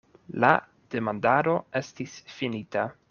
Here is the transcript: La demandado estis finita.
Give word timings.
La 0.43 0.49
demandado 0.95 1.55
estis 1.81 2.17
finita. 2.39 2.89